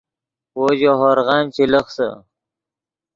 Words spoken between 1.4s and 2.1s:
چے لخسے